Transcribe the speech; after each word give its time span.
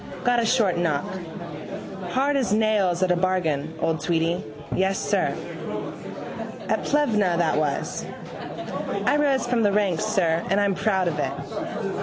Got 0.23 0.39
a 0.41 0.45
short 0.47 0.77
knock. 0.79 1.05
Hard 2.11 2.35
as 2.35 2.51
nails 2.53 3.03
at 3.03 3.11
a 3.11 3.15
bargain, 3.15 3.73
old 3.79 4.01
Tweedy. 4.01 4.43
Yes, 4.75 4.97
sir. 4.97 5.35
At 6.67 6.83
Plevna 6.85 7.37
that 7.37 7.57
was. 7.57 8.05
I 9.05 9.17
rose 9.17 9.45
from 9.47 9.61
the 9.63 9.71
ranks, 9.71 10.05
sir, 10.05 10.43
and 10.49 10.59
I'm 10.59 10.73
proud 10.75 11.07
of 11.07 11.19
it. 11.19 11.95